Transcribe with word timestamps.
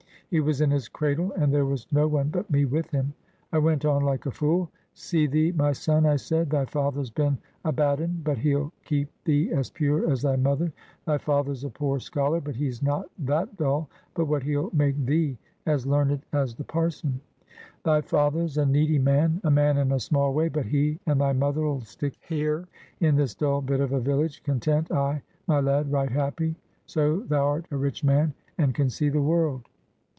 He 0.31 0.39
was 0.39 0.61
in 0.61 0.71
his 0.71 0.87
cradle, 0.87 1.33
and 1.33 1.51
there 1.51 1.65
was 1.65 1.87
no 1.91 2.07
one 2.07 2.29
but 2.29 2.49
me 2.49 2.63
with 2.63 2.89
him. 2.91 3.13
I 3.51 3.57
went 3.57 3.83
on 3.83 4.01
like 4.01 4.25
a 4.25 4.31
fool. 4.31 4.69
'See 4.93 5.27
thee, 5.27 5.51
my 5.51 5.73
son,' 5.73 6.05
I 6.05 6.15
said, 6.15 6.49
'thy 6.49 6.63
father's 6.67 7.09
been 7.09 7.37
a 7.65 7.73
bad 7.73 7.99
'un, 7.99 8.21
but 8.23 8.37
he'll 8.37 8.71
keep 8.85 9.09
thee 9.25 9.51
as 9.51 9.69
pure 9.71 10.09
as 10.09 10.21
thy 10.21 10.37
mother. 10.37 10.71
Thy 11.05 11.17
father's 11.17 11.65
a 11.65 11.69
poor 11.69 11.99
scholar, 11.99 12.39
but 12.39 12.55
he's 12.55 12.81
not 12.81 13.07
that 13.19 13.57
dull 13.57 13.89
but 14.13 14.23
what 14.27 14.43
he'll 14.43 14.69
make 14.71 14.95
thee 15.05 15.37
as 15.65 15.85
learned 15.85 16.21
as 16.31 16.55
the 16.55 16.63
parson. 16.63 17.19
Thy 17.83 17.99
father's 17.99 18.57
a 18.57 18.65
needy 18.65 18.99
man, 18.99 19.41
a 19.43 19.51
man 19.51 19.75
in 19.77 19.91
a 19.91 19.99
small 19.99 20.33
way, 20.33 20.47
but 20.47 20.65
he 20.65 20.97
and 21.07 21.19
thy 21.19 21.33
mother'll 21.33 21.81
stick 21.81 22.13
here 22.29 22.69
in 23.01 23.17
this 23.17 23.35
dull 23.35 23.59
bit 23.61 23.81
of 23.81 23.91
a 23.91 23.99
village, 23.99 24.41
content, 24.43 24.89
ay, 24.93 25.21
my 25.47 25.59
lad, 25.59 25.91
right 25.91 26.09
happy, 26.11 26.55
so 26.85 27.19
thou'rt 27.25 27.65
a 27.71 27.75
rich 27.75 28.01
man, 28.05 28.33
and 28.57 28.73
can 28.73 28.89
see 28.89 29.09
the 29.09 29.21
world! 29.21 29.67